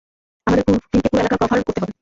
আমাদের 0.47 0.63
টিমকে 0.67 0.99
পুরো 1.03 1.19
এলাকা 1.21 1.35
কভার 1.41 1.59
করতে 1.59 1.71
হবে। 1.73 1.89